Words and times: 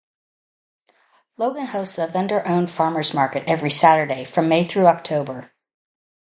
Logan 1.37 1.67
hosts 1.67 1.99
a 1.99 2.07
vendor 2.07 2.41
owned 2.47 2.71
farmers' 2.71 3.13
market 3.13 3.43
every 3.45 3.69
Saturday 3.69 4.23
from 4.25 4.49
May 4.49 4.63
thru 4.65 4.87
October. 4.87 5.51